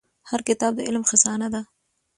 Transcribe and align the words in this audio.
هر 0.29 0.41
کتاب 0.49 0.71
د 0.75 0.79
علم 0.87 1.03
خزانه 1.09 1.47
ده. 1.53 1.61